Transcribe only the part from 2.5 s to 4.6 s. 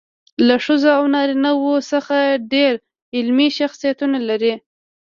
ډېر علمي شخصیتونه لري.